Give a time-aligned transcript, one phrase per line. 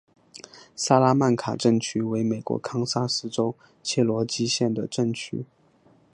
[0.75, 3.53] 萨拉曼卡镇区为美国堪萨斯州
[3.83, 5.45] 切罗基县的镇区。